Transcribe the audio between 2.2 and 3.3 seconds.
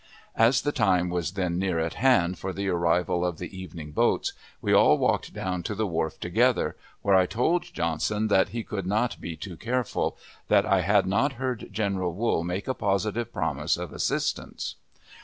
for the arrival